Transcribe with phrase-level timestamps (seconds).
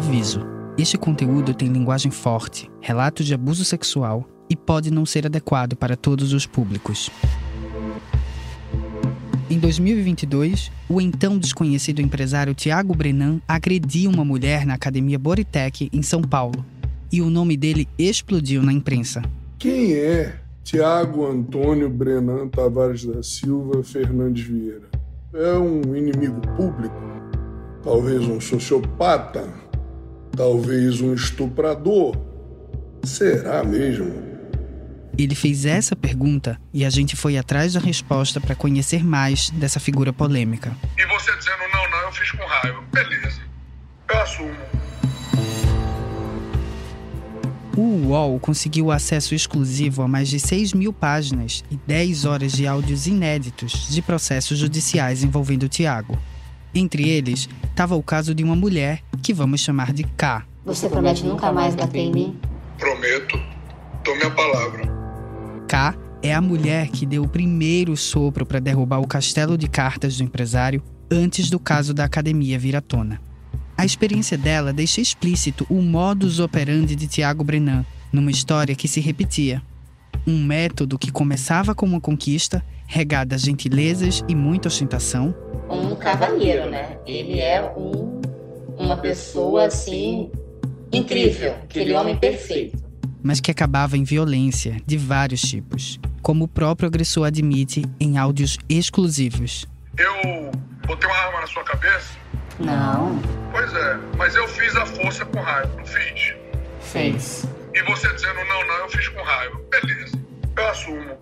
[0.00, 0.40] Aviso:
[0.78, 5.94] este conteúdo tem linguagem forte, relatos de abuso sexual e pode não ser adequado para
[5.94, 7.10] todos os públicos.
[9.50, 16.00] Em 2022, o então desconhecido empresário Tiago Brenan agrediu uma mulher na Academia Boritec, em
[16.00, 16.64] São Paulo.
[17.12, 19.20] E o nome dele explodiu na imprensa.
[19.58, 24.88] Quem é Tiago Antônio Brenan Tavares da Silva Fernandes Vieira?
[25.34, 26.96] É um inimigo público?
[27.82, 29.68] Talvez um sociopata?
[30.36, 32.16] Talvez um estuprador?
[33.02, 34.30] Será mesmo?
[35.18, 39.78] Ele fez essa pergunta e a gente foi atrás da resposta para conhecer mais dessa
[39.78, 40.74] figura polêmica.
[40.96, 42.82] E você dizendo não, não, eu fiz com raiva.
[42.92, 43.40] Beleza,
[44.08, 44.80] eu assumo.
[47.76, 52.66] O UOL conseguiu acesso exclusivo a mais de 6 mil páginas e 10 horas de
[52.66, 56.18] áudios inéditos de processos judiciais envolvendo o Tiago.
[56.74, 60.44] Entre eles, estava o caso de uma mulher que vamos chamar de K.
[60.64, 62.40] Você promete nunca mais bater em mim?
[62.78, 63.38] Prometo.
[64.02, 64.82] Tome a palavra.
[65.68, 70.16] K é a mulher que deu o primeiro sopro para derrubar o castelo de cartas
[70.16, 73.20] do empresário antes do caso da academia vir à tona.
[73.76, 79.00] A experiência dela deixa explícito o modus operandi de Tiago Brenan, numa história que se
[79.00, 79.62] repetia.
[80.26, 85.34] Um método que começava com uma conquista, regada a gentilezas e muita ostentação.
[85.70, 86.98] Um cavalheiro, né?
[87.06, 88.19] Ele é um,
[88.90, 90.30] uma pessoa assim
[90.92, 92.90] incrível, aquele homem perfeito
[93.22, 98.56] mas que acabava em violência de vários tipos, como o próprio agressor admite em áudios
[98.66, 99.66] exclusivos.
[99.98, 100.50] Eu
[100.86, 102.14] botei uma arma na sua cabeça?
[102.58, 103.20] Não.
[103.52, 106.34] Pois é, mas eu fiz a força com raiva, não fiz?
[106.80, 107.44] Fez.
[107.74, 109.60] E você dizendo não, não, eu fiz com raiva.
[109.70, 110.18] Beleza,
[110.56, 111.18] eu assumo.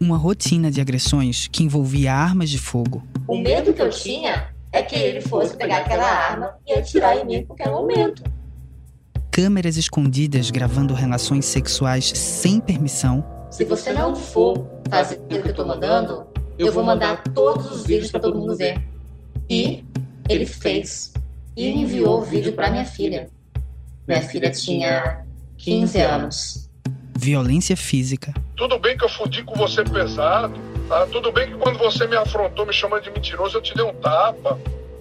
[0.00, 3.02] Uma rotina de agressões que envolvia armas de fogo.
[3.26, 7.24] O medo que eu tinha é que ele fosse pegar aquela arma e atirar em
[7.24, 8.22] mim a qualquer momento
[9.32, 13.24] câmeras escondidas gravando relações sexuais sem permissão.
[13.50, 16.26] Se você não for fazer o que eu tô mandando,
[16.58, 18.78] eu vou mandar todos os vídeos para todo mundo ver.
[19.48, 19.82] E
[20.28, 21.14] ele fez.
[21.56, 23.30] E enviou o vídeo para minha filha.
[24.06, 25.24] Minha filha tinha
[25.56, 26.70] 15 anos.
[27.18, 28.34] Violência física.
[28.54, 30.54] Tudo bem que eu fudi com você pesado,
[30.92, 31.06] tá?
[31.06, 33.94] Tudo bem que quando você me afrontou me chamando de mentiroso, eu te dei um
[33.94, 34.60] tapa.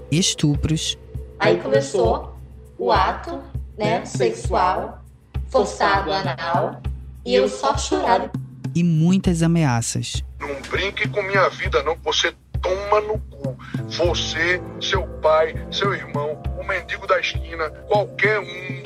[0.09, 0.97] Estupros.
[1.37, 2.37] Aí começou
[2.77, 3.43] o ato
[3.77, 5.03] né, sexual,
[5.49, 6.81] forçado anal,
[7.25, 8.31] e eu só chorava.
[8.73, 10.23] E muitas ameaças.
[10.39, 11.97] Não brinque com minha vida, não.
[12.03, 13.57] Você toma no cu.
[13.89, 18.83] Você, seu pai, seu irmão, o mendigo da esquina, qualquer um.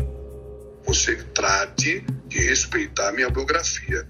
[0.88, 4.08] Você trate de respeitar minha biografia.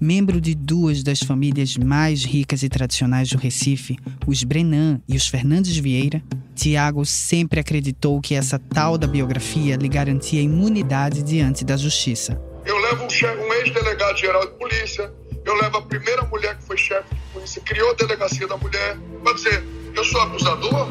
[0.00, 3.98] Membro de duas das famílias mais ricas e tradicionais do Recife,
[4.28, 6.22] os Brenan e os Fernandes Vieira,
[6.54, 12.40] Tiago sempre acreditou que essa tal da biografia lhe garantia imunidade diante da justiça.
[12.64, 15.12] Eu levo um, um ex-delegado geral de polícia,
[15.44, 18.96] eu levo a primeira mulher que foi chefe de polícia, criou a delegacia da mulher.
[19.24, 19.64] Pode dizer,
[19.96, 20.88] eu sou acusador?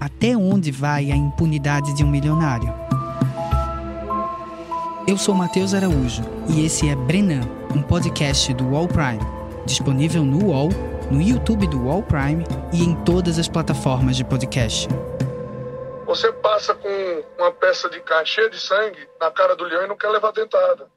[0.00, 2.87] Até onde vai a impunidade de um milionário?
[5.08, 6.20] Eu sou Matheus Araújo
[6.50, 7.40] e esse é Brenan,
[7.74, 9.18] um podcast do Wall Prime,
[9.64, 10.68] disponível no Wall,
[11.10, 14.86] no YouTube do Wall Prime e em todas as plataformas de podcast.
[16.04, 19.88] Você passa com uma peça de carne cheia de sangue na cara do leão e
[19.88, 20.90] não quer levar dentada.